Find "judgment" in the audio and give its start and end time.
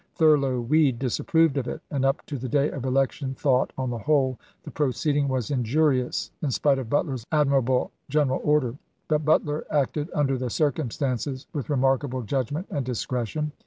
12.23-12.65